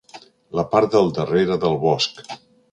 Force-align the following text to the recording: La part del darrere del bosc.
La 0.59 0.65
part 0.71 0.95
del 0.95 1.13
darrere 1.19 1.61
del 1.67 1.79
bosc. 1.87 2.21